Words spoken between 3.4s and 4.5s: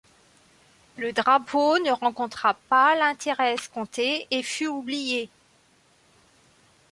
escompté et